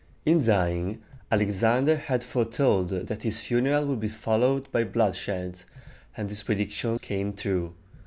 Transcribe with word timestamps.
In 0.25 0.43
dying, 0.43 0.99
Alexander 1.31 1.95
had 1.95 2.23
foretold 2.23 2.89
that 2.89 3.21
his 3.21 3.39
funeral 3.39 3.85
would 3.85 3.99
be 3.99 4.07
followed 4.07 4.67
by 4.71 4.83
bloodshed, 4.83 5.61
and 6.17 6.27
this 6.27 6.41
prediction 6.41 6.97
came 6.97 7.33
true. 7.33 7.75